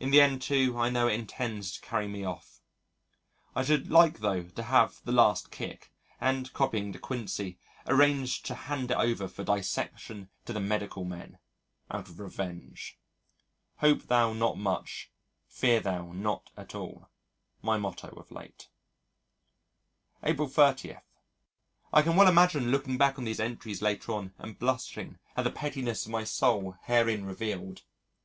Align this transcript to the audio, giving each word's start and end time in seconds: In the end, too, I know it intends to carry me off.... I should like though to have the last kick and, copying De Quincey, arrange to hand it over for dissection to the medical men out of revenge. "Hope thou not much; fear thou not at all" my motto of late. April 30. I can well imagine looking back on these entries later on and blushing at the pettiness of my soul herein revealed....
In 0.00 0.10
the 0.10 0.20
end, 0.20 0.42
too, 0.42 0.76
I 0.80 0.90
know 0.90 1.06
it 1.06 1.12
intends 1.14 1.74
to 1.74 1.80
carry 1.80 2.08
me 2.08 2.24
off.... 2.24 2.60
I 3.54 3.62
should 3.62 3.88
like 3.88 4.18
though 4.18 4.42
to 4.42 4.62
have 4.64 5.00
the 5.04 5.12
last 5.12 5.52
kick 5.52 5.92
and, 6.20 6.52
copying 6.52 6.90
De 6.90 6.98
Quincey, 6.98 7.56
arrange 7.86 8.42
to 8.42 8.56
hand 8.66 8.90
it 8.90 8.96
over 8.96 9.28
for 9.28 9.44
dissection 9.44 10.28
to 10.44 10.52
the 10.52 10.58
medical 10.58 11.04
men 11.04 11.38
out 11.88 12.08
of 12.08 12.18
revenge. 12.18 12.98
"Hope 13.76 14.02
thou 14.08 14.32
not 14.32 14.58
much; 14.58 15.12
fear 15.46 15.78
thou 15.78 16.10
not 16.10 16.50
at 16.56 16.74
all" 16.74 17.08
my 17.62 17.78
motto 17.78 18.08
of 18.16 18.32
late. 18.32 18.68
April 20.24 20.48
30. 20.48 20.96
I 21.92 22.02
can 22.02 22.16
well 22.16 22.26
imagine 22.26 22.72
looking 22.72 22.98
back 22.98 23.18
on 23.20 23.24
these 23.24 23.38
entries 23.38 23.80
later 23.82 24.10
on 24.14 24.34
and 24.36 24.58
blushing 24.58 25.20
at 25.36 25.44
the 25.44 25.50
pettiness 25.52 26.06
of 26.06 26.10
my 26.10 26.24
soul 26.24 26.74
herein 26.86 27.24
revealed.... 27.24 27.82